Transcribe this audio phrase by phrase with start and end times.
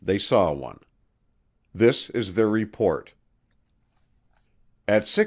[0.01, 0.79] they saw one.
[1.75, 3.13] This is their report:
[4.87, 5.19] At 6:33P.